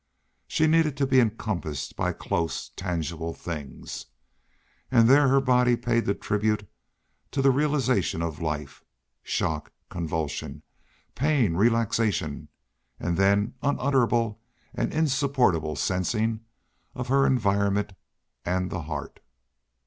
[0.47, 4.07] She needed to be encompassed by close, tangible things.
[4.89, 6.67] And there her body paid the tribute
[7.29, 8.83] to the realization of life.
[9.21, 10.63] Shock, convulsion,
[11.13, 12.47] pain, relaxation,
[12.99, 14.41] and then unutterable
[14.73, 16.39] and insupportable sensing
[16.95, 17.93] of her environment
[18.43, 19.19] and the heart!